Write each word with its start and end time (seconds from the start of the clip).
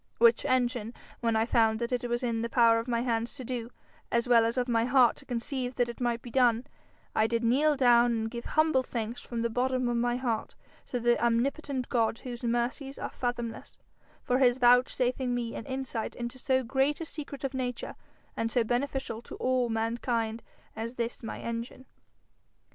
Which 0.17 0.45
engine 0.45 0.95
when 1.19 1.35
I 1.35 1.45
found 1.45 1.77
that 1.77 1.91
it 1.91 2.09
was 2.09 2.23
in 2.23 2.41
the 2.41 2.49
power 2.49 2.79
of 2.79 2.87
my 2.87 3.01
hands 3.01 3.35
to 3.35 3.43
do, 3.43 3.69
as 4.11 4.27
well 4.27 4.45
as 4.45 4.57
of 4.57 4.67
my 4.67 4.85
heart 4.85 5.15
to 5.17 5.27
conceive 5.27 5.75
that 5.75 5.89
it 5.89 6.01
might 6.01 6.23
be 6.23 6.31
done, 6.31 6.65
I 7.15 7.27
did 7.27 7.43
kneel 7.43 7.75
down 7.77 8.11
and 8.11 8.31
give 8.31 8.45
humble 8.45 8.81
thanks 8.81 9.21
from 9.21 9.43
the 9.43 9.49
bottom 9.51 9.87
of 9.87 9.95
my 9.97 10.15
heart 10.17 10.55
to 10.87 10.99
the 10.99 11.23
omnipotent 11.23 11.87
God 11.89 12.17
whose 12.17 12.43
mercies 12.43 12.97
are 12.97 13.11
fathomless, 13.11 13.77
for 14.23 14.39
his 14.39 14.57
vouchsafing 14.57 15.35
me 15.35 15.53
an 15.53 15.67
insight 15.67 16.15
into 16.15 16.39
so 16.39 16.63
great 16.63 16.99
a 16.99 17.05
secret 17.05 17.43
of 17.43 17.53
nature 17.53 17.95
and 18.35 18.51
so 18.51 18.63
beneficial 18.63 19.21
to 19.21 19.35
all 19.35 19.69
mankind 19.69 20.41
as 20.75 20.95
this 20.95 21.21
my 21.21 21.39
engine.' 21.41 21.85